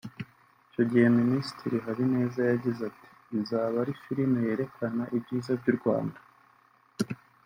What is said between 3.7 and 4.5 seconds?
ari Filime